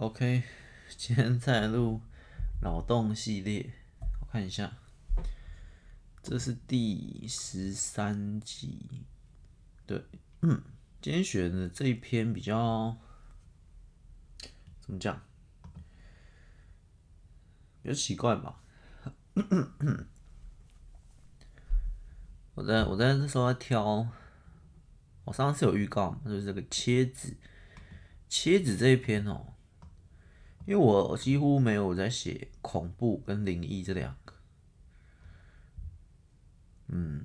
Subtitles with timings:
[0.00, 0.42] OK，
[0.96, 2.00] 今天再来录
[2.62, 3.70] 脑洞系列，
[4.22, 4.72] 我看一下，
[6.22, 9.04] 这是第十三集。
[9.84, 10.02] 对，
[10.40, 10.62] 嗯，
[11.02, 12.96] 今天选的这一篇比较
[14.80, 15.20] 怎么讲？
[17.82, 18.62] 比较奇怪吧？
[22.54, 24.08] 我在我在那时候在挑，
[25.24, 27.36] 我上次有预告，就是这个切纸，
[28.30, 29.52] 切纸这一篇哦。
[30.70, 34.32] 因为我几乎没有在写恐怖跟灵异这两个，
[36.86, 37.24] 嗯，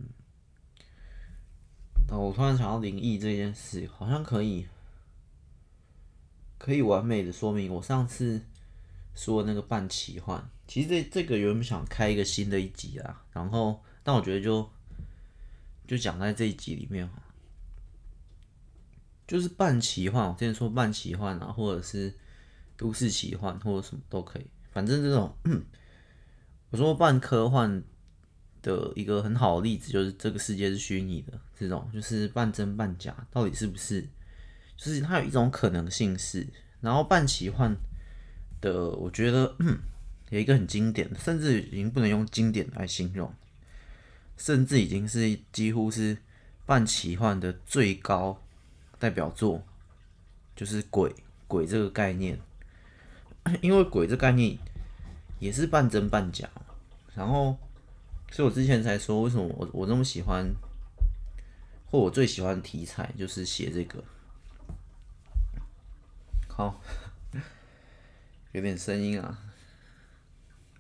[2.10, 4.66] 我突然想到灵异这件事，好像可以，
[6.58, 8.42] 可以完美的说明我上次
[9.14, 10.50] 说的那个半奇幻。
[10.66, 14.68] 其实这这个原本想开一个新的一集啊，然后但我觉得就
[15.86, 17.08] 就讲在这一集里面，
[19.28, 20.28] 就是半奇幻。
[20.28, 22.12] 我之前说半奇幻啊，或者是。
[22.78, 25.36] 都市奇幻或者什么都可以，反正这种，
[26.70, 27.84] 我说半科幻
[28.62, 34.02] 的一个很好的例子就是这个世界是虚拟的，这种就是半真半假，到底是不是？
[34.76, 36.46] 就是它有一种可能性是，
[36.82, 37.74] 然后半奇幻
[38.60, 39.56] 的，我觉得
[40.30, 43.34] 有一个很经典，甚至已经不能用经典来形容，
[44.36, 46.18] 甚至已经是几乎是
[46.66, 48.44] 半奇幻的最高
[49.00, 49.64] 代表作，
[50.58, 51.16] 就是鬼
[51.48, 52.38] 鬼这个概念。
[53.62, 54.58] 因为鬼这概念
[55.40, 56.50] 也是半真半假，
[57.16, 57.58] 然后，
[58.32, 60.52] 所以我之前才说为什么我我这么喜欢，
[61.86, 64.04] 或我最喜欢的题材就是写这个。
[66.48, 66.82] 好，
[68.54, 69.38] 有点声音啊，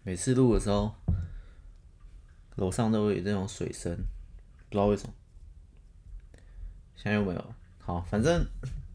[0.03, 0.95] 每次录的时候，
[2.55, 3.95] 楼上都会有这种水声，
[4.69, 5.13] 不知道为什么。
[6.95, 7.55] 现在有没有？
[7.79, 8.47] 好，反正，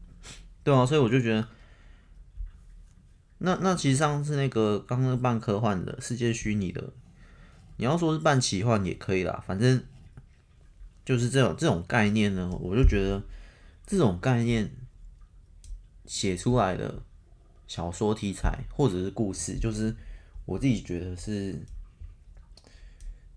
[0.63, 1.47] 对啊，所以我就觉得。
[3.43, 6.93] 那那其实上次那个刚刚半科幻的世界虚拟的，
[7.77, 9.83] 你要说是半奇幻也可以啦，反正
[11.03, 13.19] 就是这种这种概念呢，我就觉得
[13.87, 14.71] 这种概念
[16.05, 17.01] 写出来的
[17.67, 19.95] 小说题材或者是故事，就是
[20.45, 21.59] 我自己觉得是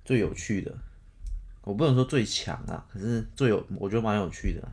[0.05, 0.77] 最有趣的。
[1.63, 4.69] 我不能说最强啊，可是最有我觉得蛮有趣的。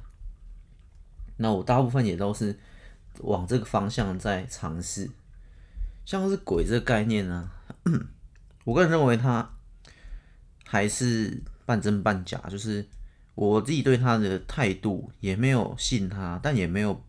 [1.38, 2.59] 那我大部分也都是
[3.19, 5.09] 往这个方向在尝试。
[6.06, 7.50] 像是鬼这个概念呢、
[8.66, 9.50] 我个人认为它
[10.66, 12.85] 还是半真半假，就是
[13.35, 17.01] 我自己对他的态度也没有信他，但也没有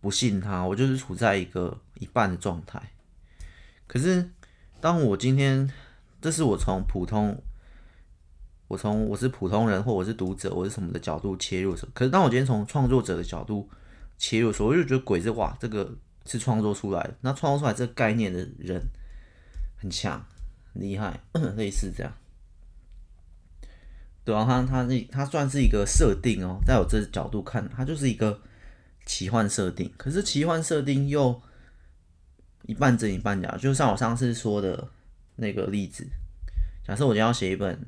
[0.00, 2.82] 不信他，我就是处在一个一半的状态。
[3.86, 4.30] 可是
[4.80, 5.70] 当我今天，
[6.20, 7.42] 这是我从普通，
[8.68, 13.68] 我从我是普通人或我是读者，我是什么的角度切入时，可是当我今天从创作者的角度
[14.16, 15.94] 切入的时，我就觉得鬼这哇这个。
[16.24, 18.80] 是创作出来的，那创作出来这个概念的人
[19.76, 20.24] 很强、
[20.72, 21.20] 很厉害，
[21.56, 22.12] 类似这样。
[24.24, 28.40] 对啊，他他那他算是一个设定哦，在我这角度看，它就是一个
[29.04, 29.92] 奇幻设定。
[29.96, 31.42] 可是奇幻设定又
[32.66, 34.88] 一半真一半假，就像我上次说的
[35.34, 36.06] 那个例子。
[36.86, 37.84] 假设我今天要写一本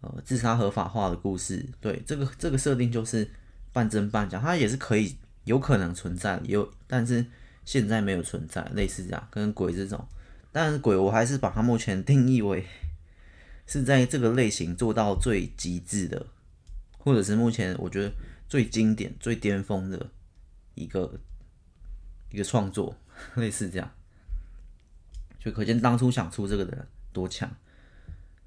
[0.00, 3.28] 呃自杀合法化的故事，对，这个这个设定就是
[3.72, 7.26] 半真半假，它也是可以有可能存在，有但是。
[7.68, 10.08] 现在没有存在，类似这样，跟鬼这种，
[10.50, 12.64] 但是鬼我还是把它目前定义为
[13.66, 16.28] 是在这个类型做到最极致的，
[16.96, 18.10] 或者是目前我觉得
[18.48, 20.10] 最经典、最巅峰的
[20.76, 21.20] 一个
[22.30, 22.96] 一个创作，
[23.36, 23.92] 类似这样，
[25.38, 27.54] 就可见当初想出这个的人多强。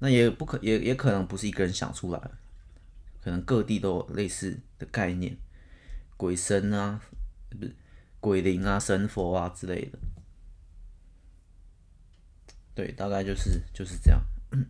[0.00, 2.32] 那也不可也也可能不是一个人想出来的，
[3.22, 5.36] 可能各地都有类似的概念，
[6.16, 7.00] 鬼神啊，
[7.48, 7.76] 不是。
[8.22, 9.98] 鬼灵啊，神佛啊之类的，
[12.72, 14.22] 对，大概就是就是这样。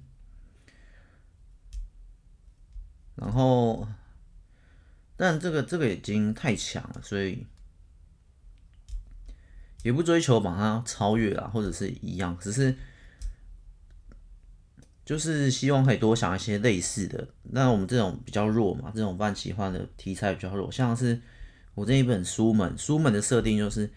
[3.15, 3.87] 然后，
[5.19, 7.47] 但这个这个已经太强了，所以
[9.83, 12.75] 也不追求把它超越啊，或者是一样，只是
[15.05, 17.29] 就是希望可以多想一些类似的。
[17.43, 21.21] 那我们这种比较弱嘛，这种半奇幻的题材比较弱，像是。
[21.75, 23.91] 我这一本书门，书门的设定就是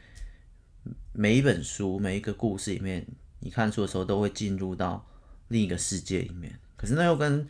[1.12, 3.06] 每一本书、每一个故事里面，
[3.40, 5.06] 你看书的时候都会进入到
[5.50, 6.58] 另一个世界里面。
[6.78, 7.46] 可是那又跟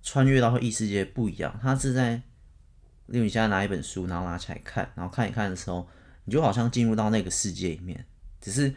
[0.00, 2.14] 穿越到异世界不一样，它是在，
[3.06, 5.88] 例如你现在拿一本书，然后拿起来看，然后看一看的时候，
[6.24, 8.06] 你就好像进入到那个世界里面，
[8.40, 8.72] 只是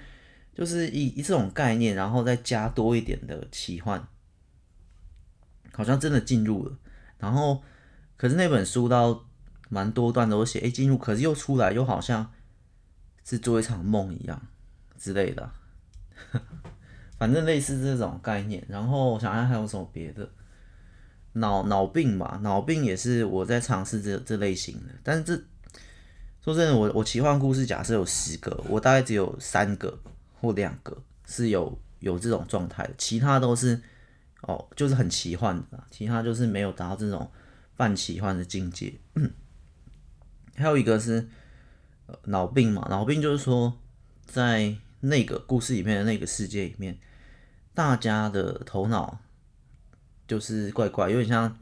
[0.55, 4.07] 就是以以这种概念，然后再加多一点的奇幻，
[5.73, 6.75] 好像真的进入了。
[7.19, 7.61] 然后，
[8.15, 9.23] 可是那本书到。
[9.69, 12.31] 蛮多段都写，哎，进入，可是又出来，又好像
[13.23, 14.41] 是做一场梦一样
[14.97, 15.51] 之类的，
[17.19, 18.65] 反正类似这种概念。
[18.69, 20.29] 然后我想想还有什么别的，
[21.33, 24.93] 脑脑病吧，脑病也是我在尝试这这类型的。
[25.03, 25.35] 但是这
[26.41, 29.99] 说真的，我我奇幻故事假设有十个，我大概只有三个
[30.39, 33.81] 或两个是有有这种状态的，其他都是
[34.43, 37.29] 哦，就是很奇幻的，其他就是没有达到这种
[37.75, 38.97] 半奇幻的境界。
[40.57, 41.29] 还有一个是。
[42.23, 43.81] 脑病嘛，脑病就是说，
[44.25, 46.97] 在那个故事里面的那个世界里面，
[47.73, 49.19] 大家的头脑
[50.25, 51.59] 就是怪怪，有点像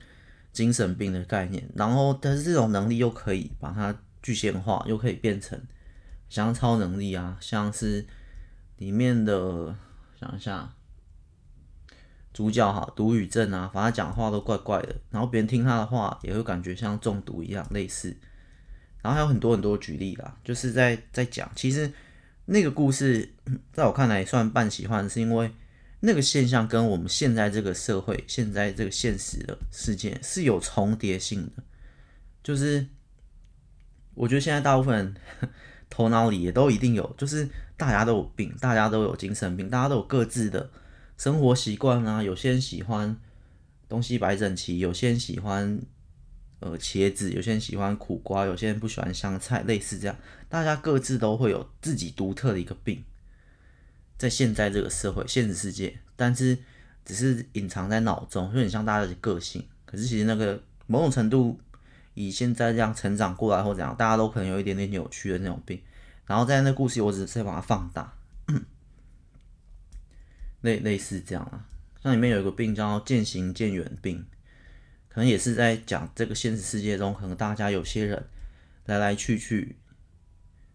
[0.53, 1.67] 精神病的概念。
[1.73, 5.59] 然后，但是这种能力又可以把它具象化，又可以变成
[6.29, 8.05] 像超能力啊，像是
[8.77, 9.75] 里面的
[10.19, 10.75] 想一下，
[12.31, 18.15] 主角哈，毒语症啊，反正讲话都怪怪的，然后别人听他的话也会感觉像中毒一样，类似。
[19.05, 21.93] 然后还有很多很多举例啦，就是在在讲，其实
[22.45, 23.31] 那个故事
[23.71, 25.51] 在我看来算半奇幻，是因为
[25.99, 31.63] 那个现象跟我们现在这个社会、现在这个现实的世界是有重叠性的。
[32.43, 32.87] 就是
[34.15, 35.15] 我觉得现在大部分人
[35.87, 37.47] 头脑里也都一定有，就是
[37.77, 40.71] 大家都有病，大家都有精神病，大家都有各自的
[41.15, 42.23] 生活习惯啊。
[42.23, 43.15] 有些人喜欢
[43.87, 45.79] 东西摆整齐，有些人喜欢。
[46.61, 50.15] 呃，茄子，有些人喜欢苦瓜，有些人不喜欢香菜，类似这样，
[50.47, 53.03] 大家各自都会有自己独特的一个病，
[54.17, 56.57] 在现在这个社会、现实世界，但是
[57.03, 59.67] 只是隐藏在脑中，有点像大家的个性。
[59.85, 61.59] 可是其实那个某种程度，
[62.13, 65.79] 以现在这样成长过来或怎样，大家都可能有一点点扭曲的那种病。
[66.25, 68.13] 然后在那故事，我只是把它放大，
[70.61, 71.67] 类类似这样啊，
[72.01, 74.25] 像里面有一个病叫渐行渐远病。
[75.15, 78.21] 可能也是在讲这个现实世界中，可能大家有些人
[78.83, 79.77] 来来去去，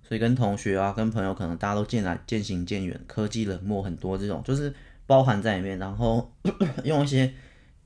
[0.02, 4.74] 所以跟同学啊、跟朋友，可能大家都渐来渐行渐远，科技冷漠很多这种，就是
[5.06, 6.32] 包含在里面，然后
[6.84, 7.34] 用一些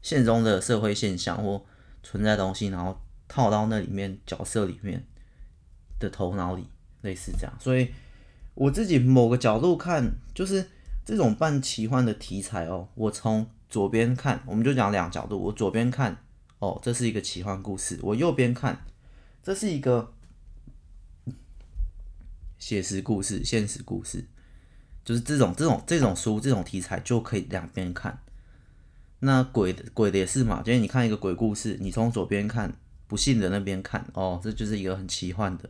[0.00, 1.60] 现中的社会现象或
[2.04, 2.96] 存在东西，然后
[3.26, 5.04] 套到那里面角色里面
[5.98, 6.68] 的头脑里，
[7.02, 7.52] 类似这样。
[7.58, 7.88] 所以
[8.54, 10.64] 我自己某个角度看，就是
[11.04, 12.86] 这种半奇幻的题材哦。
[12.94, 16.16] 我从左边看，我们就讲两角度，我左边看。
[16.64, 17.98] 哦，这是一个奇幻故事。
[18.00, 18.86] 我右边看，
[19.42, 20.14] 这是一个
[22.58, 24.24] 写实故事、现实故事，
[25.04, 28.18] 就是这种、这种、这种书、这种题材就可以两边看。
[29.18, 30.62] 那鬼的鬼的也是嘛？
[30.64, 32.74] 今天你看一个鬼故事，你从左边看，
[33.06, 35.68] 不信的那边看，哦，这就是一个很奇幻的。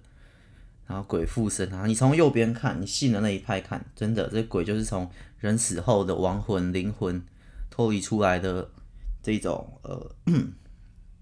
[0.87, 5.11] 然后鬼附身，然后你从右边看，你信的那一派看，真的，这鬼就是从
[5.41, 7.21] 人死后的亡魂、灵魂
[7.69, 8.71] 脱离出来的
[9.25, 10.15] 这种呃。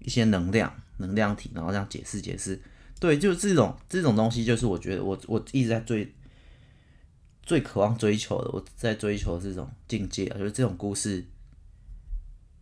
[0.03, 2.61] 一些能量、能量体，然后这样解释解释，
[2.99, 6.13] 对，就是这种这种东西，就是我觉得我我一直在追，
[7.41, 11.25] 最渴望追求的，我在追求这种境界，就是这种故事，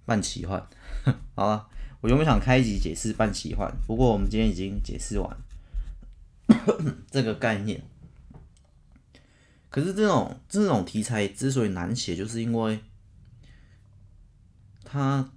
[0.05, 0.65] 半奇幻。
[1.35, 1.67] 好了，
[1.99, 5.37] 我原本想开一集解释半奇幻，不过我们今天已经解释完
[7.11, 7.83] 这个概念。
[9.69, 12.79] 可是这种这种题材之所以难写，就是因为
[14.83, 15.31] 它。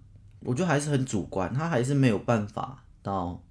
[0.45, 3.43] 我觉得还是很主观，他还是没有办法到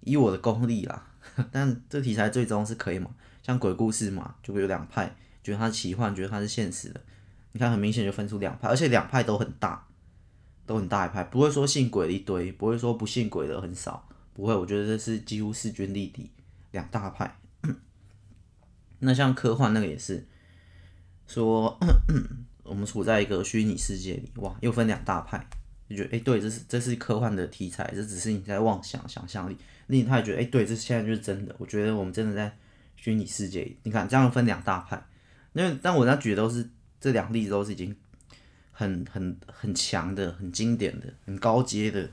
[0.00, 1.06] 以我的功力啦。
[1.50, 3.10] 但这题材最终是可以嘛？
[3.42, 7.00] 像鬼故事嘛，就会有两派，觉得它是奇幻，觉得它是现实的。
[7.52, 9.86] 你看，很明显就分出两派，而且两派都很大，
[10.66, 14.54] 都很大一派，不会说信鬼的一堆，不会说不信鬼的很少，不会。
[14.54, 16.30] 我觉得这是几乎势均力敌，
[16.72, 17.38] 两大派。
[18.98, 20.26] 那像科幻那个也是
[21.26, 21.78] 说。
[22.64, 25.46] 我们处在一个虚拟世界里，哇，又分两大派，
[25.88, 29.56] 就觉得哎、对，这是这是科幻的题材，这只是你在妄想想象力。
[29.86, 31.54] 另一派觉得哎、对，这现在就是真的。
[31.58, 32.56] 我觉得我们真的在
[32.96, 33.76] 虚拟世界里。
[33.82, 35.00] 你看这样分两大派，
[35.52, 36.68] 因为但我那举的都是
[36.98, 37.94] 这两例子都是已经
[38.72, 42.08] 很很很强的、很经典的、很高阶的，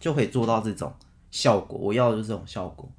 [0.00, 0.92] 就可以做到这种
[1.30, 1.78] 效果。
[1.78, 2.90] 我要的就是这种效果。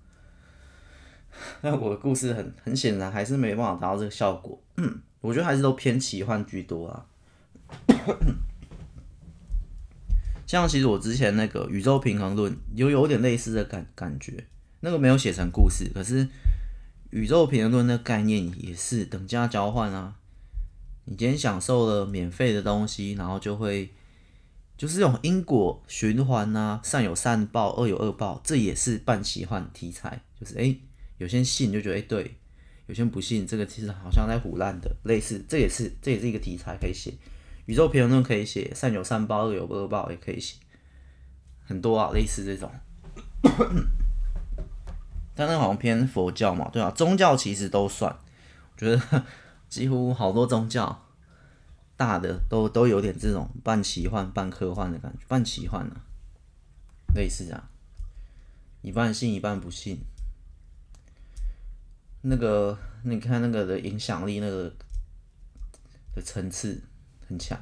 [1.62, 4.60] 那我的故事很很显然还是没办法达到这个效果。
[4.78, 7.06] 嗯我觉得还是都偏奇幻居多啊。
[10.48, 14.46] 像其实我之前那个宇宙平衡论有有点类似的感感觉，
[14.80, 16.26] 那个没有写成故事，可是
[17.10, 20.16] 宇宙平衡论那概念也是等价交换啊。
[21.04, 23.92] 你今天享受了免费的东西，然后就会
[24.78, 30.22] 就是这种因果循环啊，善有善报，恶有恶报，这也是半奇幻题材。
[30.40, 30.80] 就是诶、
[31.18, 32.36] 有些信就觉得诶、欸，对。
[32.88, 37.14] 有些人不信这个，其实好像在唬烂的，类似，这也是这也是一个题材可以写，
[37.66, 40.56] 宇宙平衡论可以写，善有善报，恶有恶报也可以写，
[41.66, 42.72] 很多啊，类似这种。
[45.36, 48.18] 但那好像偏佛教嘛，对啊，宗教其实都算，
[48.74, 49.26] 我觉得
[49.70, 51.06] 几乎好多宗教
[51.96, 56.02] 大的都都有点这种半奇幻半科幻的感觉，半奇幻啊，
[57.14, 57.70] 类似这样，
[58.82, 60.00] 一半信一半不信。
[62.22, 64.72] 那个你看那个的影响力，那个
[66.16, 66.82] 的层次
[67.28, 67.60] 很强。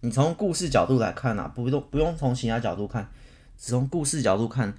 [0.00, 3.10] 你从故事角度来看啊，不用不用从其他角度看，
[3.58, 4.72] 只从故事角度看，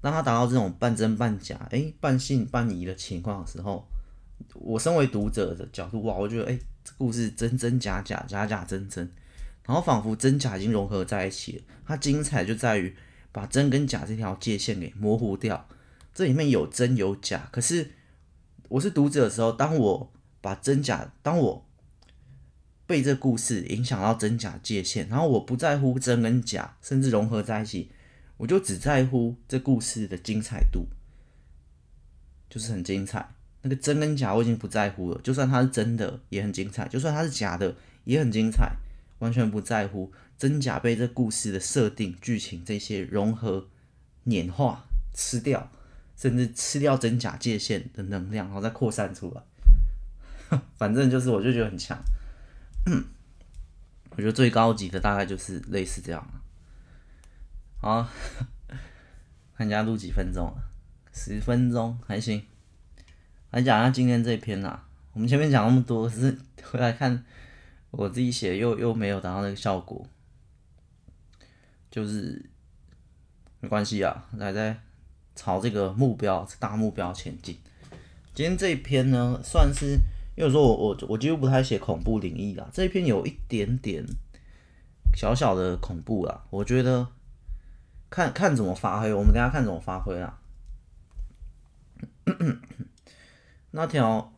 [0.00, 3.86] 当他达到这种半真半假、哎、半信半疑的情况的时候，
[4.54, 9.10] 我身为读者的角度哇，我觉得哎、这故事真真假假，假假真真，
[9.64, 11.64] 然后仿佛真假已经融合在一起了。
[11.86, 12.94] 它精彩就在于
[13.32, 15.66] 把真跟假这条界限给模糊掉，
[16.12, 17.92] 这里面有真有假，可是
[18.68, 21.66] 我是读者的时候，当我把真假，当我
[22.86, 27.90] 被这故事影响到真假界限，然后我不在乎真跟假，甚至融合在一起，
[28.38, 30.86] 我就只在乎这故事的精彩度，
[32.48, 33.34] 就是很精彩。
[33.62, 38.76] 那个真跟假我已经不在乎了，就算它是真的也很精彩，就算它是假的也很精彩，
[39.20, 43.68] 完全不在乎真假被这故事的设定、剧情这些融合、
[44.24, 45.70] 碾化、吃掉，
[46.24, 50.58] 甚至吃掉真假界限的能量，然后再扩散出来。
[50.78, 51.98] 反正就是，我就觉得很强。
[54.08, 56.26] 我觉得最高级的大概就是类似这样。
[57.78, 58.08] 好，
[59.54, 60.62] 看一下录几分钟了，
[61.12, 62.42] 十分钟还行。
[63.50, 67.22] 来讲一下今天这篇啦，我们前面讲那么多，是 回来看
[67.90, 70.08] 我自己写又又没有达到那个效果，
[71.90, 72.48] 就是
[73.60, 74.80] 没关系啊，还在
[75.34, 77.58] 朝这个目标大目标前进。
[78.34, 79.98] 今天这一篇呢，算是。
[80.36, 84.04] 因为说我我我几乎不太写恐怖灵异啦，这一篇有一点点
[85.14, 87.06] 小小的恐怖啦，我觉得
[88.10, 90.40] 看看怎么发挥，我们等下看怎么发挥啦。
[93.70, 94.32] 那条，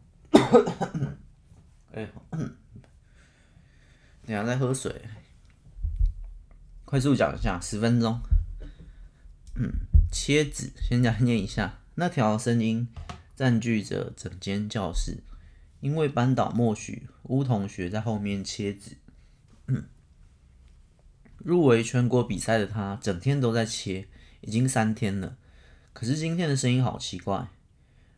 [1.92, 2.06] 哎，
[4.26, 4.94] 等下再喝水，
[6.84, 8.20] 快速讲一下，十分钟。
[9.54, 9.72] 嗯，
[10.10, 12.88] 切纸，先讲念一下，那条声音
[13.34, 15.22] 占据着整间教室。
[15.80, 18.96] 因为班导默许巫同学在后面切纸，
[21.38, 24.08] 入围全国比赛的他整天都在切，
[24.40, 25.36] 已经三天了。
[25.92, 27.48] 可是今天的声音好奇怪，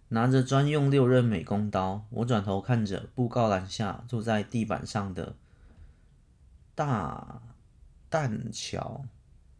[0.09, 5.37] 拿着专用六刃美工刀，我转头看着布告栏下坐在地板上的
[6.75, 7.43] 大
[8.09, 9.05] 蛋桥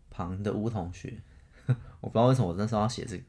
[0.09, 1.21] 旁的巫同学，
[2.01, 3.23] 我不知道为什么我那时候要写这个，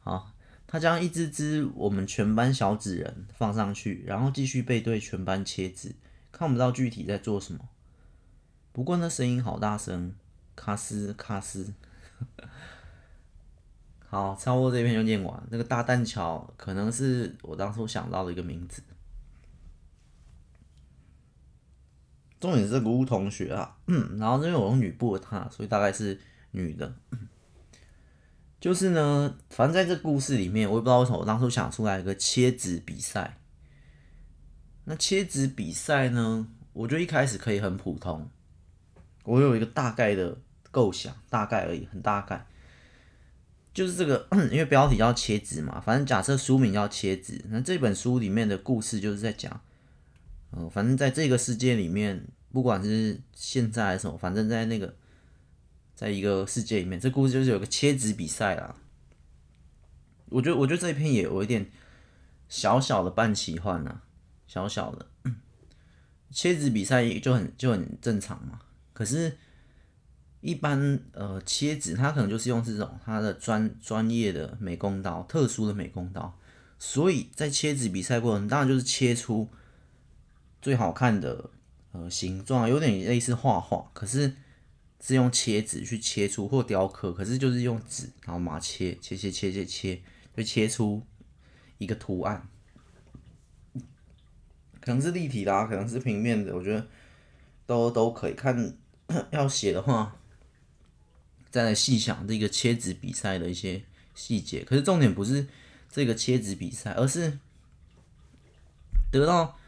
[0.00, 0.32] 好。
[0.64, 5.94] 他将一只只我们全班小纸人放上去，然后继续背对全班切纸，
[6.30, 7.68] 看不到具体在做什么。
[8.72, 10.14] 不过那声音好大声，
[10.56, 11.74] 卡斯卡斯。
[14.08, 15.46] 好，差不多这篇就念完。
[15.50, 18.82] 那个大蛋桥可能是我当初想到的一个名字。
[22.40, 26.18] 重点是这个巫同学啊，嗯，然后因为我用女部的她，所以大概是
[26.52, 26.94] 女的。
[28.62, 33.36] 就是呢，反正在这故事里面，我也不知道为什么我当初想出来一个切纸比赛。
[34.84, 38.30] 那切纸比赛呢，我觉得一开始可以很普通。
[39.24, 40.38] 我有一个大概的
[40.70, 42.46] 构想，大概而已，很大概。
[43.74, 49.60] 就是这个， 因为标题叫切纸嘛，反正假设书名叫切纸，那这本书里面的故事就是在讲，
[50.52, 54.94] 嗯，反正在这个世界里面，不管是现在还是什么，反正在那个。
[56.02, 58.74] 在一个世界里面，这故事就是有个切纸比赛啦。
[60.30, 61.70] 我觉得，我觉得这一篇也有一点
[62.48, 64.00] 小小的半奇幻呐，
[64.48, 65.06] 小小的
[66.32, 68.58] 切纸比赛就很就很正常嘛。
[68.92, 69.38] 可是，
[70.40, 76.36] 一般呃切纸，它可能就是用这种它的专专业的美工刀，特殊的美工刀。
[76.80, 79.48] 所以在切纸比赛过程，当然就是切出
[80.60, 81.50] 最好看的
[81.92, 84.34] 呃形状，有点类似画画，可是。
[85.04, 90.00] 是用切纸去切出或雕刻，可是就是用纸，然后嘛切切切切切切，
[90.36, 91.02] 就切出
[91.78, 92.48] 一个图案，
[94.80, 96.86] 可能是立体的啊，可能是平面的，我觉得
[97.66, 98.76] 都都可以看。
[99.32, 100.16] 要写的话，
[101.50, 103.82] 再来细想这个切纸比赛的一些
[104.14, 104.64] 细节。
[104.64, 105.48] 可是重点不是
[105.90, 107.38] 这个切纸比赛，而是
[109.10, 109.58] 得到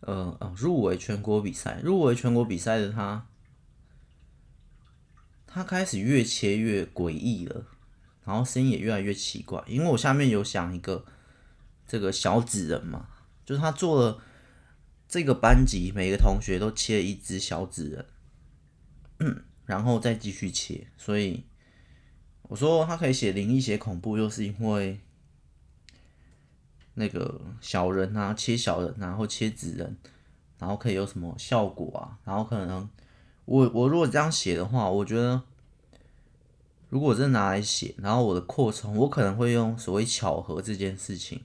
[0.00, 3.26] 呃呃入围全国比赛，入围全国比赛的他。
[5.46, 7.64] 他开始越切越诡异了，
[8.24, 9.62] 然后声音也越来越奇怪。
[9.66, 11.04] 因为我下面有想一个
[11.86, 13.08] 这个小纸人嘛，
[13.44, 14.22] 就是他做了
[15.08, 18.04] 这个班级每个同学都切一只小纸
[19.18, 20.88] 人，然后再继续切。
[20.96, 21.44] 所以
[22.42, 25.00] 我说他可以写灵异、写恐怖，又是因为
[26.94, 29.96] 那个小人啊，切小人啊，或切纸人，
[30.58, 32.18] 然后可以有什么效果啊？
[32.24, 32.88] 然后可能
[33.46, 35.42] 我我如果这样写的话，我觉得
[36.88, 41.40] 如果真拿来写，然后我的扩充，我可能会用所谓巧合这件事情。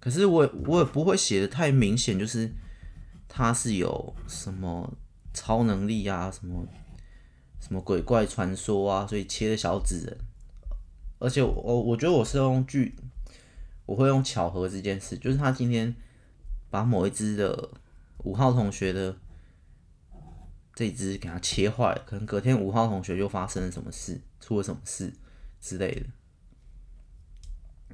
[0.00, 2.52] 可是我我也不会写的太明显，就是
[3.28, 4.94] 他是有什么
[5.34, 6.64] 超能力啊，什么
[7.60, 10.16] 什么鬼怪传说啊，所以切的小纸人。
[11.18, 12.94] 而且我我觉得我是用句，
[13.86, 15.94] 我会用巧合这件事，就是他今天
[16.70, 17.70] 把某一只的
[18.18, 19.16] 五号同学的
[20.76, 25.10] 这一只给它切坏了，可能隔天五号同学又发生了什么事，出了什么事
[25.58, 26.06] 之类的。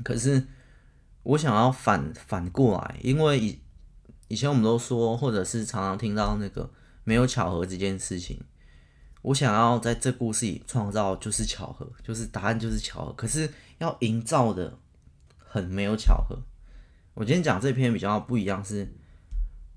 [0.02, 0.48] 可是
[1.22, 3.60] 我想要反反过来，因为以
[4.26, 6.68] 以前我们都说，或者是常常听到那个
[7.04, 8.42] 没有巧合这件事情。
[9.22, 13.48] 我想要在这故事里创造就是巧合，就是答案就是巧合，可是
[13.78, 14.76] 要营造的
[15.38, 16.36] 很没有巧合。
[17.14, 18.92] 我今天讲这篇比较不一样，是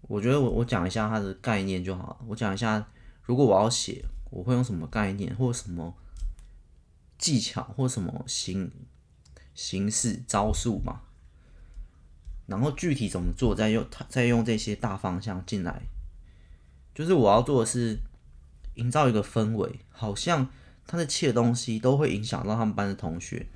[0.01, 2.17] 我觉得我我讲一下它的概念就好了。
[2.27, 2.88] 我讲一下，
[3.25, 5.96] 如果我要写，我会用什么概念，或什么
[7.17, 8.72] 技巧，或什么形
[9.53, 11.01] 形式招数嘛。
[12.48, 15.84] 然后具体怎么做，再用再用这些大方向进来，
[16.94, 18.00] 就是我要做的是。
[18.75, 20.50] 营造一个氛围，好像
[20.86, 23.48] 他的切东西都会影响到他们班的同学。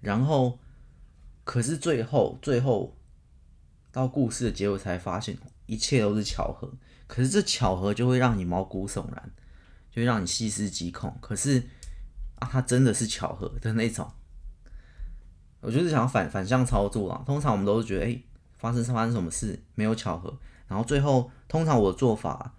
[0.00, 0.58] 然后，
[1.44, 2.96] 可是最后，最后
[3.92, 6.72] 到故事的结尾才发现，一切都是巧合。
[7.06, 9.30] 可是这巧合就会让你毛骨悚然，
[9.90, 11.16] 就会让你细思极恐。
[11.20, 11.62] 可是
[12.36, 14.10] 啊，它真的是巧合的那种。
[15.60, 17.22] 我就是想反反向操作啊。
[17.26, 18.20] 通常我们都是觉得，哎，
[18.58, 20.38] 发生发生什么事没有巧合。
[20.68, 22.54] 然后最后，通常我的做法。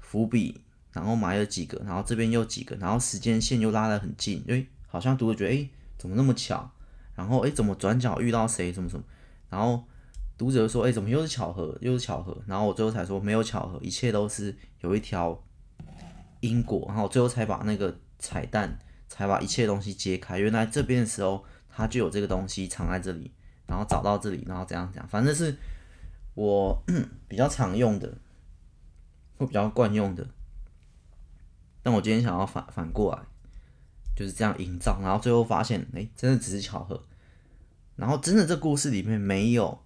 [0.00, 0.60] 伏笔，
[0.92, 6.70] 然后埋了几个，然后这边又几个，然后时间线又拉得很近，诶，好像读者觉得，诶，怎么那么巧？
[7.16, 8.72] 然后，诶，怎么转角遇到谁？
[8.72, 9.02] 什么什么？
[9.50, 9.84] 然后
[10.36, 11.76] 读者说，诶，怎么又是巧合？
[11.80, 12.36] 又是巧合？
[12.46, 15.42] 然后我最后才说，没有巧合，一切都是有一条
[16.40, 16.84] 因果。
[16.88, 20.38] 然后最后才把那个彩蛋，才把一切东西揭开。
[20.38, 23.32] 原来这边的时候，他就有这个东西藏在这里，
[23.66, 25.56] 然后找到这里，然后这样讲，反正是
[26.34, 26.82] 我
[27.28, 28.18] 比较常用的。
[29.38, 30.26] 会比较惯用的，
[31.82, 33.20] 但我今天想要反反过来，
[34.16, 37.04] 就是这样营造，然后最后发现，哎，真的只是巧合，
[37.96, 39.78] 然后真的这故事里面没有，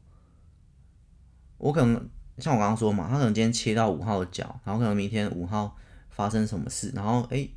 [1.60, 1.94] 我可能
[2.38, 5.76] 像我刚刚说嘛，他可能今天切到五号的脚，然后可能明天五号
[6.10, 7.48] 发生什么事，然后哎，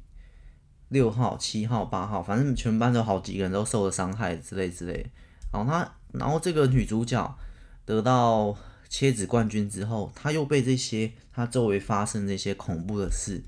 [0.89, 5.05] 六号、七号、八号，反正全班都好几个人都受了伤害之类之类，
[5.51, 7.37] 然后他，然后这个女主角
[7.85, 8.55] 得到。
[8.89, 13.43] 切纸冠军之后，她又被这些她周围发生这些恐怖的事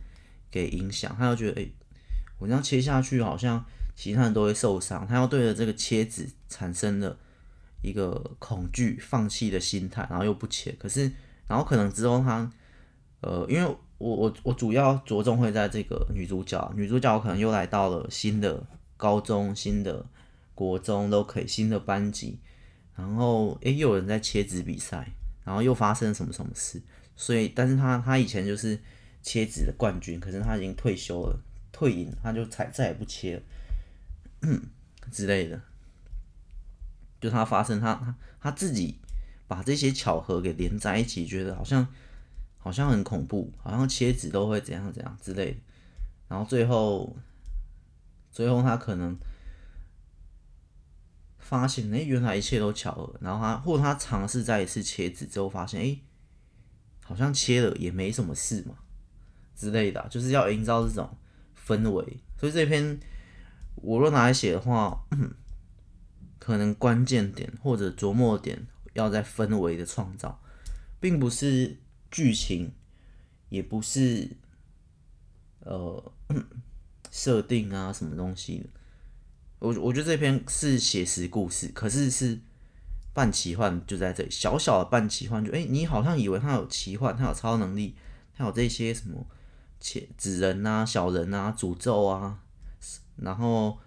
[0.50, 1.68] 给影响，她又觉得，哎、
[2.40, 3.64] 我这样切下去，好像
[3.96, 7.16] 其他人都会受伤，她又对着这个切纸产生了
[7.86, 10.72] 一个恐惧、放弃的心态，然后又不切。
[10.80, 11.12] 可是，
[11.48, 12.52] 然后可能之后他，
[13.22, 18.66] 呃，因为我我我主要着重会在这个女主角，女主角可能又来到了新的
[18.98, 20.06] 高中、新的
[20.54, 22.40] 国中都可以，新的班级，
[22.96, 25.08] 然后哎、又有人在切纸比赛。
[25.46, 26.82] 然后又发生什么什么事，
[27.16, 28.80] 所以，但是他他以前就是
[29.22, 31.40] 切纸的冠军，可是他已经退休了，
[31.72, 33.42] 退隐，他就再再也不切了，
[35.12, 35.62] 之类的。
[37.20, 39.00] 就他发生他他他自己
[39.48, 41.88] 把这些巧合给连在一起，觉得好像
[42.58, 45.58] 好像很恐怖，好像切纸都会怎样怎样之类的。
[46.28, 47.16] 然后最后
[48.32, 49.18] 最后他可能。
[51.38, 53.16] 发现哎，原来一切都巧合。
[53.22, 56.00] 然后他或他尝试再一次切纸之后，发现哎，
[57.04, 58.74] 好像切了也没什么事嘛
[59.56, 61.08] 之类的，就是要营造这种
[61.56, 62.18] 氛围。
[62.40, 63.00] 所以这篇
[63.76, 65.00] 我若拿来写的话，
[66.46, 70.40] 可能关键点或者琢磨点要在氛围的创造，
[71.00, 71.76] 并不是
[72.12, 72.72] 剧情，
[73.50, 74.30] 也不是
[75.62, 76.14] 呃
[77.10, 78.66] 设定啊什么东西的。
[79.58, 82.40] 我我觉得这篇是写实故事，可是是
[83.12, 87.96] 半奇幻，就在这里小小的半奇幻，就哎、你好像以为他有奇幻，他有超能力，
[88.36, 89.26] 他有这些什么
[89.80, 92.44] 切纸人啊、小人啊、诅咒啊，
[93.16, 93.80] 然后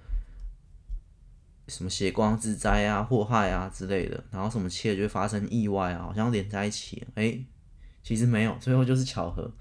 [1.69, 7.39] 什么血光之灾啊、祸害啊之类的，然后什么切就会发生意外啊，好像连在一起，哎、
[8.03, 9.53] 其实没有，最后就是巧合。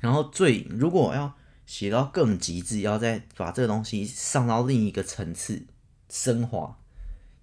[0.00, 1.34] 然后最如果要。
[1.64, 5.64] 写到更极致，要再把这个东西上到另一个层次
[6.10, 6.76] 升华，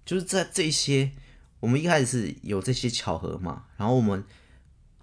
[0.04, 1.10] 就是在这些
[1.58, 4.22] 我们一开始是有这些巧合嘛，然后我们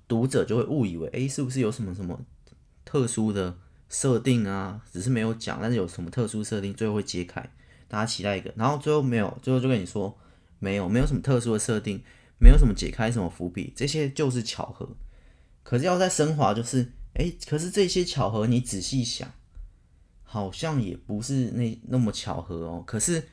[0.08, 2.22] 读者就会误以为，哎，是不是有什么什么
[2.86, 3.58] 特殊的
[3.90, 4.82] 设定啊？
[4.92, 7.42] 只是没有讲，但是有什么特殊设定，最后会揭开。
[7.88, 10.18] 大家期待一个，然后最后没有，最后就跟你说
[10.60, 12.04] 没有，没有什么特殊的设定，
[12.38, 14.90] 没有什么解开什么伏笔，这些就是巧合。
[15.64, 19.32] 可是要再升华，就是哎、可是这些巧合你仔细想，
[20.24, 22.84] 好像也不是那那么巧合哦。
[22.86, 23.30] 可是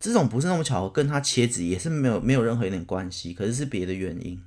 [0.00, 4.42] 这种不是那么巧合，跟他切纸也是没有没有任何一点关系，可是是别的原因。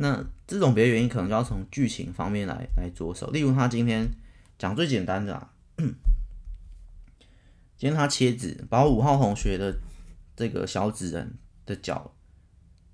[0.00, 4.08] 那这种别的原因可能就要从剧情方面来来着手，例如他今天
[4.56, 5.50] 讲最简单的啊，
[7.76, 9.76] 今天他切纸把五号同学的
[10.36, 12.12] 这个小纸人的脚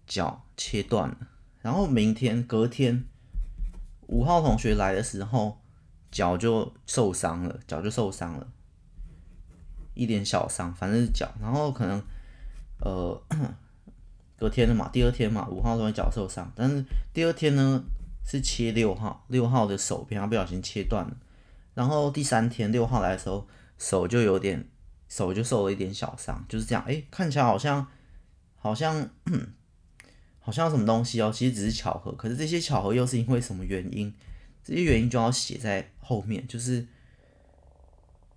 [0.06, 1.28] 脚切断了，
[1.60, 3.04] 然后明天隔天
[4.06, 5.60] 五号同学来的时候
[6.10, 8.48] 脚就受伤了，脚就受伤了，
[9.92, 12.02] 一点小伤，反正是脚，然后可能
[12.80, 13.22] 呃。
[14.36, 17.84] 隔天的嘛，第二天嘛，五号同学脚受伤，但是第二天呢
[18.26, 21.16] 是切六号，六号的手被他不小心切断了，
[21.74, 23.46] 然后第三天六号来的时候
[23.78, 24.68] 手就有点
[25.08, 27.86] 手就受了一点小伤，就是这样，哎，看起来好像
[28.56, 29.08] 好像
[30.40, 34.12] 好像什么东西哦，其实只是巧合，可是这些巧合又是因为什么原因？
[34.64, 36.86] 这些原因就要写在后面，就是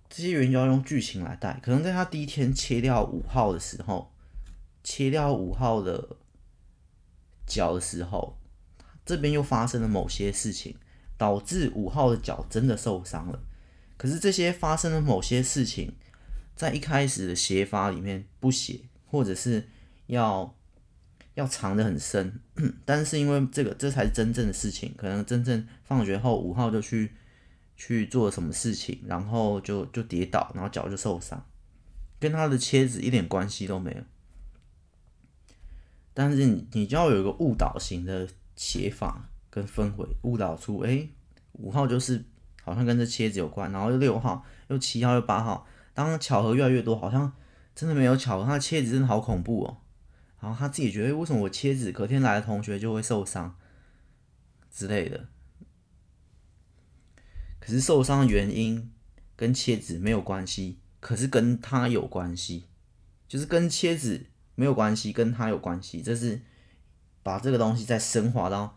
[0.08, 4.12] 这些原因就要用剧情来带，可能在他第一天切掉五号的时候。
[4.90, 6.16] 切掉五号的
[7.46, 8.38] 脚的时候，
[9.04, 10.76] 这边又发生了某些事情，
[11.18, 13.38] 导致五号的脚真的受伤了。
[13.98, 15.92] 可是这些发生了某些事情，
[16.56, 19.68] 在一开始的写法里面不写，或者是
[20.06, 20.56] 要
[21.34, 22.40] 要藏得很深。
[22.86, 24.94] 但是因为这个，这才是真正的事情。
[24.96, 27.12] 可能真正放学后，五号就去
[27.76, 31.44] 去做什么事情，然后就就跌倒，然后脚就受伤，
[32.18, 34.02] 跟他的切子一点关系都没有。
[36.18, 41.08] 但是你你就要有一个误导型的写法跟氛围，误导出哎，
[41.52, 42.24] 五号就是
[42.64, 47.32] 好像跟这切纸有关，然后又六号又七号又八号，当巧合越来越多，好像
[47.72, 49.76] 真的没有巧合，他切纸真的好恐怖哦。
[50.40, 53.56] 然后他自己觉得为什么我切纸隔天来的同学就会受伤
[54.72, 55.28] 之类的，
[57.60, 58.90] 可是受伤的原因
[59.36, 62.64] 跟切纸没有关系，可是跟他有关系，
[63.28, 64.26] 就是跟切纸。
[64.58, 66.40] 没有关系，跟他有关系，这是
[67.22, 68.76] 把这个东西再升华到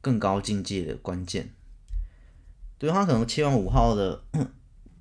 [0.00, 1.50] 更高境界的关键。
[2.78, 4.22] 对，他可能切完五号的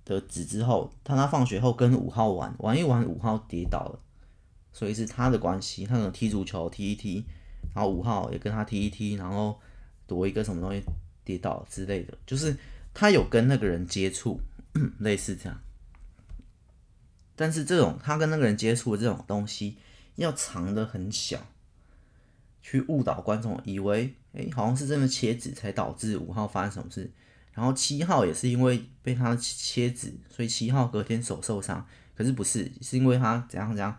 [0.03, 3.99] 的纸之后，他他放学后跟五号玩，玩一玩五号跌倒了，
[4.73, 5.85] 所以是他的关系。
[5.85, 7.23] 他可能踢足球踢一踢，
[7.73, 9.57] 然后五号也跟他踢一踢，然后
[10.07, 10.83] 躲一个什么东西
[11.23, 12.57] 跌倒之类的，就是
[12.93, 14.41] 他有跟那个人接触，
[14.99, 15.57] 类似这样。
[17.37, 19.77] 但是这种他跟那个人接触的这种东西。
[20.15, 21.39] 要藏得很小，
[22.61, 27.11] 去误导观众，以为哎、好像是真的切纸才导致五号发生什么事，
[27.53, 31.85] 然后七号也是因为被他切纸，所以七号隔天手受伤。
[32.15, 33.97] 可是不是，是因为他怎样怎样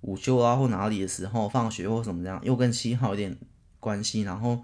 [0.00, 3.38] 午休啊或哪里的时候放学或什么这样，又跟七号有点
[3.78, 4.62] 关系，然后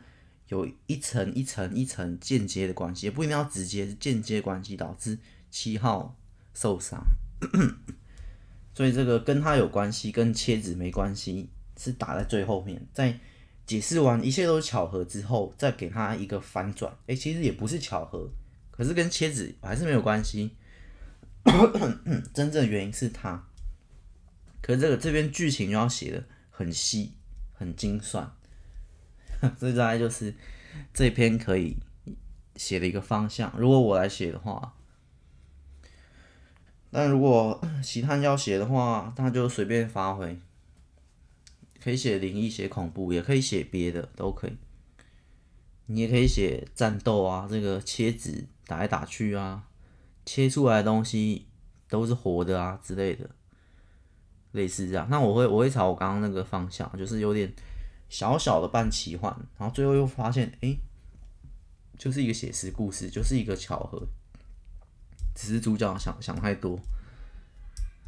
[0.49, 5.19] 有一层一层一层间接的关系，也不一定要直接是间接关系导致
[5.51, 6.17] 七号
[6.53, 7.01] 受伤。
[8.79, 12.81] 所以这个跟他有关系，跟切纸没关系，是打在最后面。
[12.95, 13.19] 在
[13.67, 16.97] 解释完一切都是巧合之后，再给他一个反转。
[17.09, 18.31] 哎，其实也不是巧合，
[18.71, 20.53] 可是跟切纸还是没有关系。
[22.33, 23.45] 真正原因是他。
[24.63, 27.15] 可是这个这边剧情就要写的很细、
[27.55, 28.33] 很精算。
[29.59, 30.33] 所以大概就是
[30.95, 31.77] 这篇可以
[32.55, 33.53] 写的一个方向。
[33.59, 34.73] 如果我来写的话。
[36.91, 40.39] 但如果其他要写的话，那就随便发挥，
[41.83, 44.57] 可以写灵异、写恐怖，也可以写别的，都可以。
[45.87, 49.69] 你也可以写战斗啊，这个切纸打来打去啊，
[50.25, 51.47] 切出来的东西
[51.89, 53.31] 都是活的啊之类的，
[54.53, 55.07] 类似这样。
[55.11, 57.53] 那我会我会朝我刚刚那个方向，就是有点
[58.09, 60.77] 小小的半奇幻，然后最后又发现，哎、
[61.99, 64.07] 就是一个写实故事，就是一个巧合。
[65.41, 66.81] 只是主角想想太多，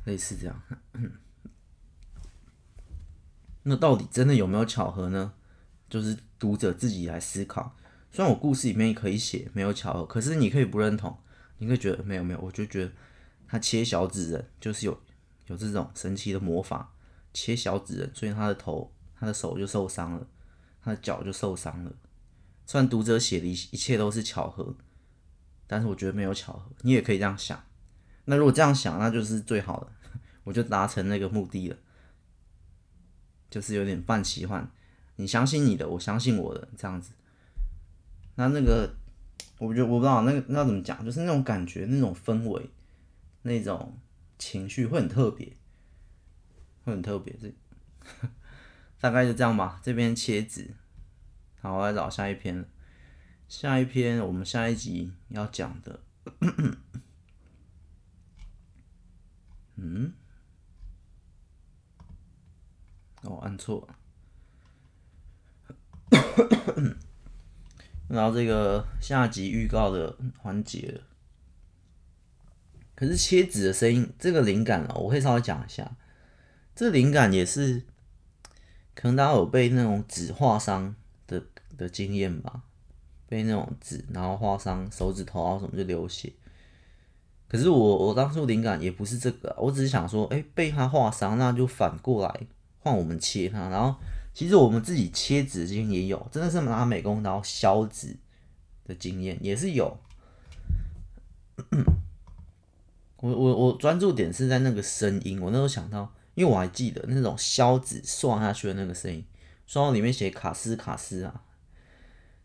[0.04, 0.62] 类似这样。
[3.62, 5.32] 那到底真的有没有巧合呢？
[5.88, 7.76] 就是读者自己来思考。
[8.10, 11.16] 虽然我故事里面可以写没有巧合，可是你可以不认同，
[11.58, 12.90] 你可以觉得没有没有，我就觉得
[13.46, 15.00] 他切小纸人就是有
[15.46, 16.92] 有这种神奇的魔法，
[17.32, 20.26] 切小纸人，所以他的头、他的手就受伤了，
[20.82, 21.92] 他的脚就受伤了。
[22.66, 24.74] 虽然读者写的一一切都是巧合。
[25.72, 27.62] 但是我觉得没有巧合，你也可以这样想。
[28.24, 29.92] 那如果这样想，那就是最好的，
[30.42, 31.76] 我就达成那个目的了。
[33.48, 34.68] 就是有点半奇幻，
[35.14, 37.12] 你相信你的，我相信我的，这样子。
[38.34, 38.96] 那那个，
[39.58, 42.68] 我觉得我不知道那个那怎么讲，就是那种感觉，那种氛围，
[43.42, 43.96] 那种
[44.40, 45.56] 情绪会很特别，
[46.82, 47.32] 会很特别。
[47.40, 47.52] 这
[49.00, 49.80] 大概就这样吧。
[49.84, 50.74] 这边切纸，
[51.60, 52.68] 好，我来找下一篇。
[53.50, 56.00] 下一篇我们下一集要讲的，
[59.74, 60.12] 嗯，
[63.22, 63.96] 哦，按错了。
[68.06, 71.00] 然后这个下集预告的环节，
[72.94, 75.96] 可是切纸的声音，这个灵感哦，我可以稍微讲一下。
[76.76, 77.82] 这灵感也是，
[78.94, 80.94] 可能大家有被那种纸划伤
[81.26, 81.42] 的
[81.76, 82.62] 的经验吧，
[83.30, 86.30] 被那种纸然后划伤手指头啊什么就流血。
[87.48, 92.40] 可是我我当初灵感也不是这个，我只是想说，哎，被他划伤，那就反过来
[92.80, 93.98] 换我们切他，然后。
[94.32, 98.16] 其实我们自己切纸经验也有，真的是拿美工刀削纸
[98.84, 99.98] 的经验也是有。
[103.16, 109.24] 我我我专注点是在那个声音，我那时候想到，因为我还记得那种削纸刷下去的那个声音，
[109.66, 111.42] 刷到里面写卡斯卡斯啊，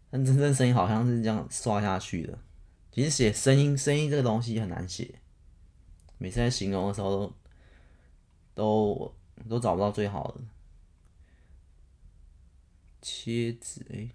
[0.09, 2.39] 但真正声音好像是这样刷下去的。
[2.91, 5.19] 其实写声音声音这个东西很难写，
[6.17, 7.35] 每次在形容的时候都
[8.53, 9.15] 都
[9.49, 10.41] 都找不到最好的。
[13.01, 14.09] 切子哎，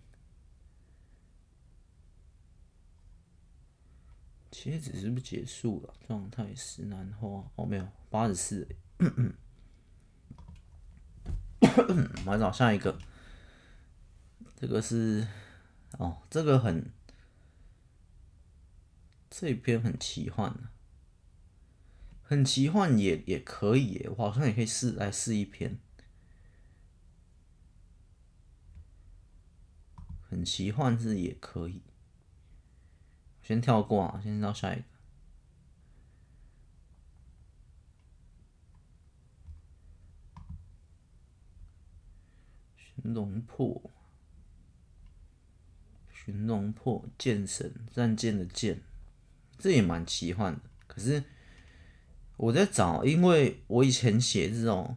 [4.50, 5.94] 切子是不是结束了？
[6.08, 8.66] 状态是难画哦，没有八十四。
[11.60, 12.98] 我来找下一个，
[14.56, 15.28] 这个是
[16.00, 16.90] 哦，这个很
[19.28, 20.72] 这一篇很奇幻啊，
[22.22, 25.78] 很奇幻也也可以，我好像也可以试来试一篇。
[30.30, 31.82] 很奇幻是也可以，
[33.42, 34.84] 先跳过啊，先到下一个。
[42.78, 43.90] 寻龙破，
[46.30, 48.80] 寻龙破剑神战舰的剑，
[49.58, 50.60] 这也蛮奇幻的。
[50.86, 51.24] 可是
[52.36, 54.96] 我在找，因为我以前写这种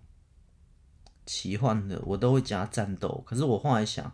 [1.26, 3.24] 奇幻的，我都会加战斗。
[3.26, 4.13] 可是我后来想。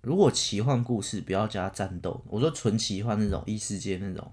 [0.00, 4.32] 如果奇幻故事不要加战斗，我说纯奇幻那种异世界那种，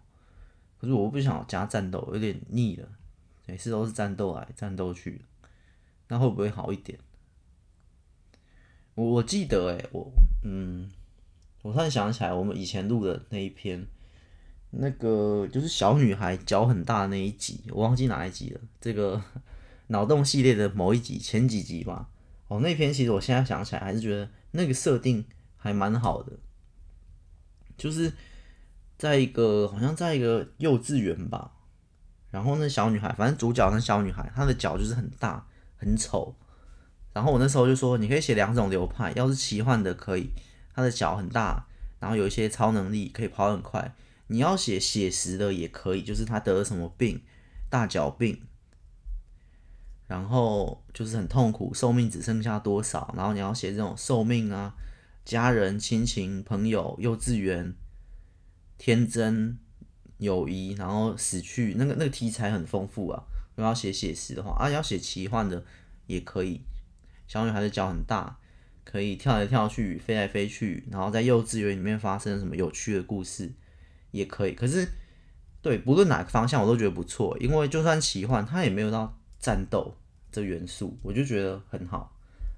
[0.80, 2.88] 可是我不想加战斗，有点腻了。
[3.48, 5.26] 每次都是战斗来战斗去，
[6.08, 7.00] 那会不会好一点？
[8.94, 10.12] 我我记得、欸，诶，我
[10.44, 10.92] 嗯，
[11.66, 13.88] 我突然想起来，我们以前录的那一篇，
[14.70, 18.62] 那个就是小女孩脚很大的那一集，我忘记哪一集了。
[18.80, 19.20] 这个
[19.88, 22.08] 脑洞系列的某一集，前几集吧。
[22.50, 25.26] 哦，那篇其实我现在想起来，还是觉得那个设定。
[25.58, 26.32] 还蛮好的，
[27.76, 28.14] 就是
[29.00, 31.54] 在一个好像在一个幼稚园吧，
[32.30, 36.36] 然后那小女孩，反正主角那小女孩，她的脚就是很大很丑，
[37.14, 40.30] 然后我那时候就说，你可以写两种流派，要是奇幻的可以，
[40.76, 41.66] 她的脚很大，
[42.00, 43.94] 然后有一些超能力，可以跑很快；
[44.28, 47.22] 你要写写实的也可以，就是她得了什么病，
[47.70, 48.42] 大脚病，
[50.08, 54.76] 然后就是很痛苦，寿命只剩下多少，然后你要写这种寿命啊。
[55.24, 57.74] 家人、亲情、朋友、幼稚园、
[58.78, 59.58] 天真、
[60.20, 63.24] 友谊，然后死去，那个那个题材很丰富啊。
[63.56, 65.66] 如果要写写实的话，啊，要写奇幻的
[66.06, 66.62] 也可以。
[67.28, 68.38] 小女孩的脚很大，
[68.86, 73.52] 可以跳来跳去、飞来飞去，然后在幼稚园里面发生什么有趣的故事
[74.12, 74.54] 也可以。
[74.54, 74.88] 可是，
[75.62, 79.98] 对，不论哪个方向我都觉得不错，因为就算奇幻，它也没有到战斗
[80.32, 82.16] 这元素，我就觉得很好。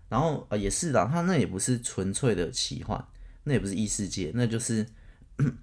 [0.10, 3.08] 然后呃也是的，它那也不是纯粹的奇幻，
[3.46, 4.86] 那也不是异世界，那就是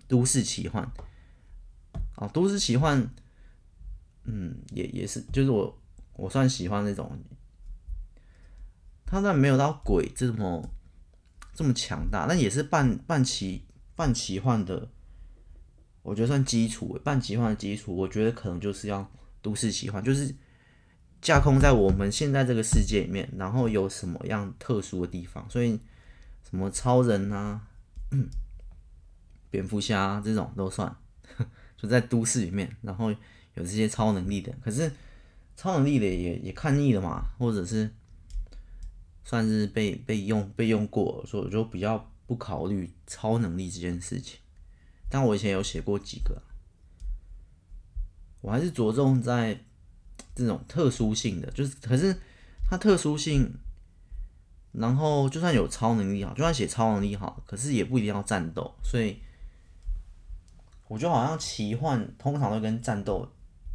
[0.09, 0.91] 都市奇幻。
[2.17, 3.09] 哦，都市奇幻，
[4.25, 5.83] 嗯，也也是，就是我
[6.15, 7.19] 我算喜欢那种，
[9.07, 10.71] 它那没有到鬼这么
[11.53, 14.89] 这么强大，那也是半半奇半奇幻的，
[16.03, 19.11] 我觉得算基础，半奇幻的基础，我觉得可能就是要
[19.43, 20.35] 都市奇幻，就是。
[21.25, 25.49] 架空在我们现在这个世界里面，然后有什么样特殊的地方？
[25.49, 25.81] 所以
[26.47, 27.63] 什么超人啊、
[29.51, 30.95] 蝙蝠侠这种都算，
[31.79, 33.17] 就在都市里面，然后有
[33.55, 34.55] 这些超能力的。
[34.63, 34.93] 可是
[35.57, 37.91] 超能力的也也看腻了嘛，或者是
[39.25, 44.39] 算是被被用被用过，所以我就比较不考虑超能力这件事情。
[45.11, 46.41] 但我以前有写过几个，
[48.41, 49.61] 我还是着重在。
[50.37, 52.17] 这种特殊性的，就是可是
[52.69, 53.53] 它特殊性，
[54.73, 59.21] 然后就算有超能力好，就算写超能力好，可是也不一定要战斗，所以
[60.89, 63.29] 我觉得好像奇幻通常都跟战斗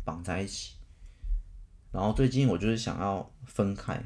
[0.03, 0.75] 绑在一起，
[1.93, 4.05] 然后最近我就是想要分开，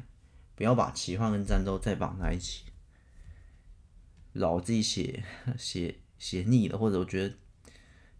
[0.56, 2.66] 不要把奇幻跟战斗再绑在一起，
[4.32, 5.24] 老自己写
[5.58, 7.34] 写写腻了，或者我觉得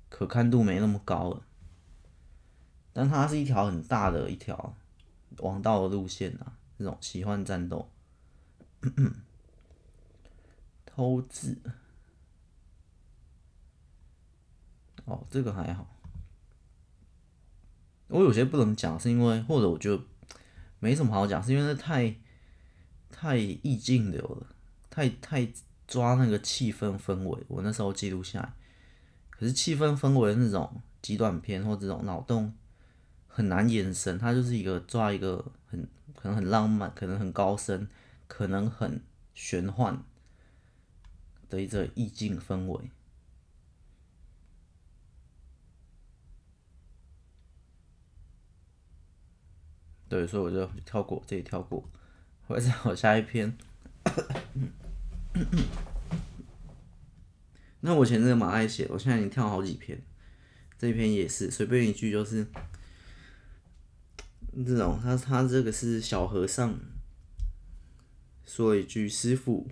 [0.08, 1.46] 可看度没那么高了。
[2.92, 4.76] 但它是一条很大的一条
[5.38, 7.90] 王道的路线啊，这种奇幻战斗，
[10.86, 11.58] 偷字，
[15.04, 15.90] 哦，这个还好。
[18.06, 20.00] 我有些不能讲，是因为或者我就
[20.78, 22.14] 没什么好讲，是因为那太
[23.24, 24.46] 太意境流了，
[24.90, 25.48] 太太
[25.88, 27.42] 抓那个气氛氛围。
[27.48, 28.52] 我那时候记录下来，
[29.30, 32.54] 可是气氛氛围那种极短片或这种脑洞
[33.26, 37.88] 很难延伸，它就是一个抓一个很可能很浪漫，可能很高深，
[38.28, 40.04] 可能很玄幻
[41.48, 42.90] 的一个意境氛围。
[50.10, 51.88] 对，所以我就跳过，这里跳过，
[52.46, 53.56] 我再找下一篇。
[57.80, 60.02] 那我前阵蛮爱写，我现在已经跳好几篇，
[60.78, 62.46] 这一篇也是随便一句就是
[64.64, 66.78] 这种，他他这个是小和尚
[68.44, 69.68] 说一句：“师傅，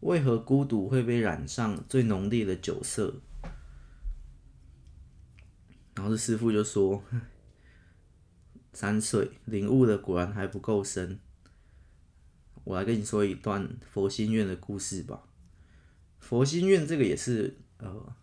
[0.00, 3.20] 为何孤独会被染上最浓烈的酒色？”
[5.94, 7.02] 然后这师傅就说。
[8.74, 11.20] 三岁领悟的果然还不够深，
[12.64, 15.22] 我来跟你说一段佛心院的故事吧。
[16.18, 18.14] 佛心院这个也是呃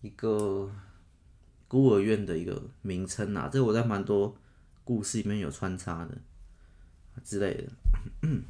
[0.00, 0.70] 一个
[1.68, 4.36] 孤儿院的一个名称啊，这我在蛮多
[4.84, 6.18] 故事里面有穿插的
[7.22, 7.64] 之类的。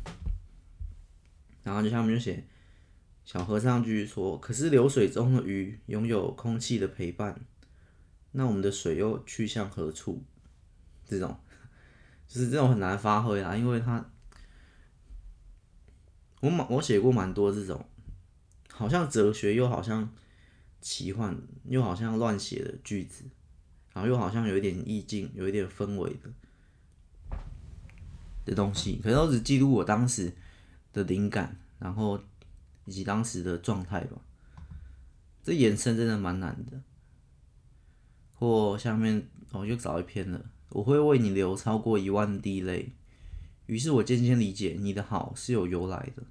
[1.65, 2.45] 然后就下面就写
[3.25, 7.41] 小和尚继续说：“可是流水中的鱼拥有空气的陪伴，
[8.33, 10.25] 那我们的水又去向何处？”
[11.07, 11.39] 这种
[12.27, 14.12] 就是这种很难发挥啊，因为他
[16.43, 17.87] 我蛮我写过蛮多这种，
[18.73, 20.13] 好像哲学又好像
[20.81, 23.25] 奇幻又好像乱写的句子，
[23.93, 26.31] 然后又好像有一点意境，有一点氛围的
[28.45, 30.33] 的东西，可能都只记录我当时
[30.93, 32.21] 的灵感，然后
[32.87, 34.19] 以及当时的状态吧。
[35.45, 36.83] 这延伸真的蛮难的。
[38.35, 40.45] 或下面哦，又找一篇了。
[40.71, 42.91] 我会为你流超过一万滴泪，
[43.67, 46.23] 于是我渐渐理解你的好是有由来的。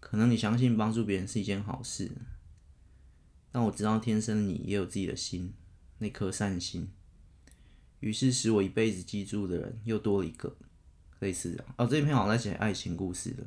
[0.00, 2.10] 可能你相信帮助别人是一件好事，
[3.50, 5.52] 但我知道天生你也有自己的心，
[5.98, 6.88] 那颗善心。
[8.00, 10.56] 于是使我一辈子记住的人又多了一个，
[11.20, 11.74] 类似这样。
[11.76, 13.46] 哦，这篇好像在写爱情故事的。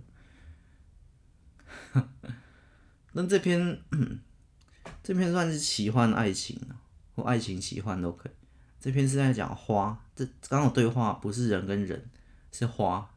[3.13, 3.81] 那这篇
[5.01, 6.59] 这篇算是奇幻爱情
[7.15, 8.31] 或爱情奇幻都可以。
[8.79, 12.09] 这篇是在讲花，这刚好对话不是人跟人，
[12.51, 13.09] 是花，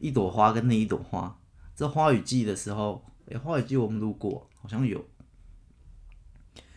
[0.00, 1.38] 一朵花跟那一朵花。
[1.74, 5.04] 这花语季的时候，哎，花语季我们录过，好像有。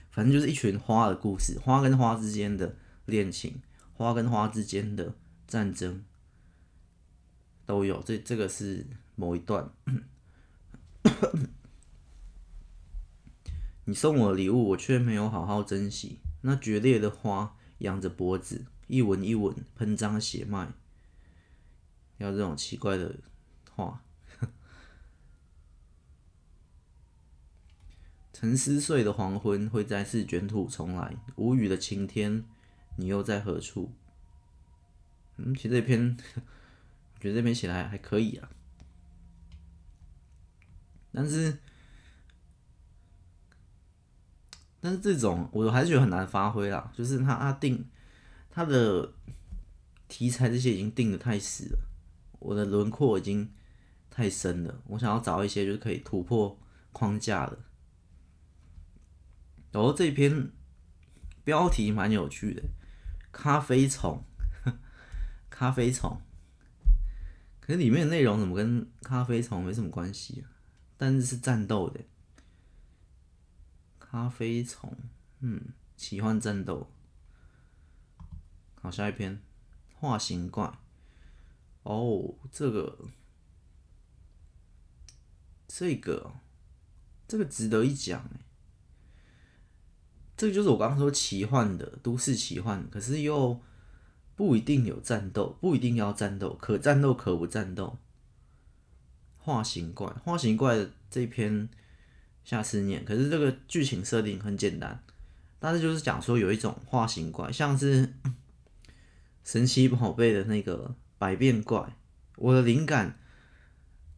[0.10, 3.62] 反正就是一群花的故事，花跟花之间的恋情，
[3.94, 5.16] 花跟花之间的
[5.48, 6.04] 战争
[7.66, 8.02] 都有。
[8.04, 9.72] 这这个是某一段。
[13.86, 17.56] 你送我礼物，我却没有好好珍惜，那决裂的花。
[17.80, 20.70] 仰着脖子，一吻一吻，喷张血脉。
[22.18, 23.16] 要这种奇怪的
[23.76, 24.02] 话。
[28.34, 32.44] 沉思碎的黄昏会再次卷土重来，无语的晴天，
[32.98, 33.94] 你又在何处？
[35.38, 38.50] 嗯，其实这篇，我觉得这篇写的还可以啊。
[41.14, 41.58] 但是，
[44.82, 47.90] 但是这种我还是觉得很难发挥啦，就是他他定
[48.52, 49.14] 他的
[50.10, 51.80] 题材这些已经定的太死了，
[52.46, 53.52] 我的轮廓已经
[54.12, 56.58] 太深了，我想要找一些就是可以突破
[56.92, 57.58] 框架的。
[59.72, 60.52] 然后这篇
[61.44, 62.62] 标题蛮有趣的，
[63.32, 64.24] 咖啡虫，
[65.50, 66.22] 咖啡虫，
[67.60, 70.54] 可是里面的内容怎么跟咖啡虫没什么关系啊？
[70.98, 72.02] 但是是战斗的。
[74.00, 74.96] 咖啡虫，
[75.40, 76.90] 嗯，奇幻战斗。
[78.82, 79.42] 好，下一篇，
[79.96, 80.72] 化形怪。
[81.86, 82.98] 哦，这个，
[85.68, 86.34] 这个，
[87.28, 88.30] 这个值得一讲。
[90.36, 93.62] 这个就是我刚刚说奇幻的都市奇幻，可是又
[94.36, 97.98] 不一定有战斗，不一定要战斗，可战斗可不战斗。
[99.38, 101.70] 化形怪，化形怪的这篇。
[102.44, 105.04] 下次念，可是这个剧情设定很简单，
[105.58, 108.14] 但是就是讲说有一种化形怪，像是
[109.44, 111.96] 神奇宝贝的那个百变怪，
[112.38, 113.18] 我的灵感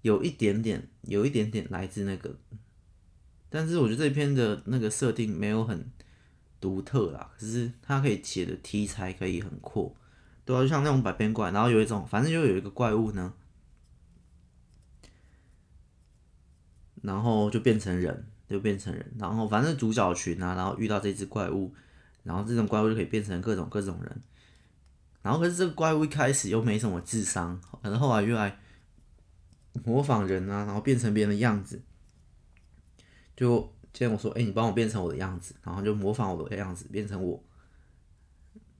[0.01, 2.35] 有一点点，有一点点来自那个，
[3.49, 5.91] 但是我觉得这篇的那个设定没有很
[6.59, 9.95] 独特啦，可是它可以写的题材可以很阔，
[10.43, 13.33] 对啊，就像那种百变怪，然后有一种，反正就有一个怪物呢，
[17.03, 21.73] 然后就变成人，就变成人，然后反正主角群啊，然后遇到这只怪物，
[22.23, 24.21] 然后这种怪物就可以变成各种各种人。
[25.27, 28.57] 然后可是这个怪物一开始又没什么智商，可能后来越来
[29.83, 31.83] 模仿人啊，然后变成别人的样子。
[33.35, 37.43] 就见我说，哎，你帮我变成我的样子，然后就模仿我的样子变成我，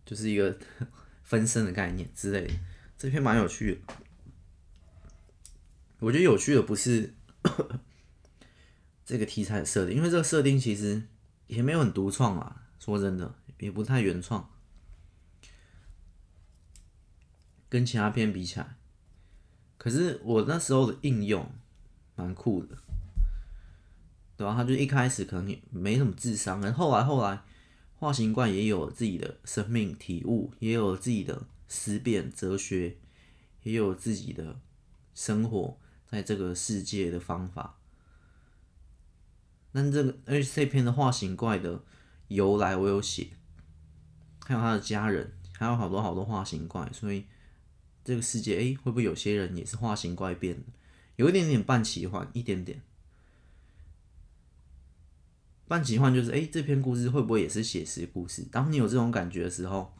[0.06, 0.58] 就是一个
[1.22, 2.54] 分身的概念之类的。
[2.98, 3.94] 这篇蛮有趣的，
[6.00, 7.14] 我觉得有趣的不是
[9.04, 11.04] 这个题材的设定，因为这个设定其实
[11.48, 14.50] 也没有很独创啊，说真的也不太原创。
[17.70, 18.78] 跟其他片比起来，
[19.78, 21.52] 可是我那时候的应用
[22.16, 22.78] 蛮酷的，
[24.38, 24.56] 对吧？
[24.56, 27.42] 他就一开始可能也没什么智商，然后后来后来，
[27.98, 32.96] 化形怪也有自己的生命体悟，也有自己的思辨哲学，
[33.64, 34.60] 也有自己的
[35.14, 37.78] 生活在这个世界的方法。
[39.74, 41.84] 但这个而且这篇的化形怪的
[42.30, 43.32] 由来我有写，
[44.46, 47.26] 还有他的家人，还有好多好多化形怪，所以。
[48.08, 50.64] 这个世界，哎，会不会有些人也是化形怪变？
[51.18, 52.82] 有一点点半奇幻，一点点
[55.68, 58.44] 半奇幻，就是哎，这篇故事会不会也是写实故事？
[58.50, 59.94] 当你有这种感觉的时候，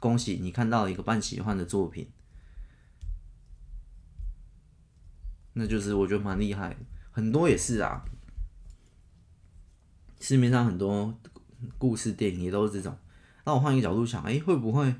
[0.00, 2.08] 恭喜你看到了一个半奇幻的作品，
[5.52, 6.74] 那就是我觉得蛮厉害。
[7.10, 8.06] 很多也是啊，
[10.18, 11.20] 市面上很多
[11.76, 12.96] 故事电影也都是这种。
[13.44, 14.94] 那我换一个角度想，哎，会不会？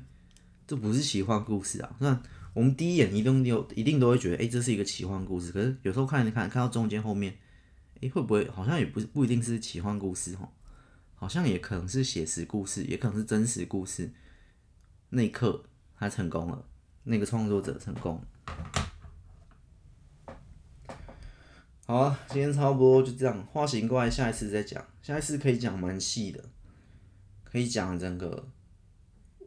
[0.65, 1.95] 这不是奇幻故事啊！
[1.99, 2.21] 那
[2.53, 5.51] 我们第一眼一定有，一定都会觉得，哎，这是一个奇幻故事。
[5.51, 7.37] 可是有时候看一看，看到中间后面，
[8.01, 10.49] 哎，会不会好像也不不一定是奇幻故事哦？
[11.15, 14.11] 好像也可能是写实故事，也可能是真实故事。
[15.09, 15.63] 那一刻
[15.97, 16.65] 他成功了，
[17.03, 18.23] 那个创作者成功。
[21.85, 23.45] 好啊，今天差不多就这样。
[23.47, 26.45] 化形怪下一次再讲，下一次可以讲蛮细的，
[27.43, 28.47] 可以讲整个。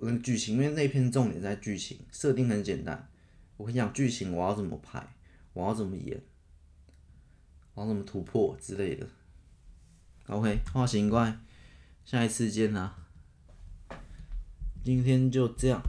[0.01, 3.09] 跟剧情，因为那篇重点在剧情，设定很简单。
[3.57, 5.14] 我跟你讲，剧情我要怎么拍，
[5.53, 6.20] 我要怎么演，
[7.74, 9.07] 我要怎么突破之类的。
[10.26, 11.38] OK，化形怪，
[12.05, 12.97] 下一次见啦。
[14.84, 15.80] 今天就这样，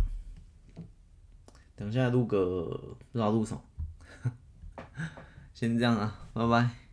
[1.76, 3.62] 等下录个不知道录什么，
[5.54, 6.87] 先这样啊，拜拜。